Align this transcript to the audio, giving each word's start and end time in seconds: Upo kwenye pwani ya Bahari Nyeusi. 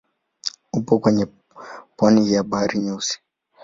Upo 0.73 0.99
kwenye 0.99 1.27
pwani 1.97 2.33
ya 2.33 2.43
Bahari 2.43 2.79
Nyeusi. 2.79 3.19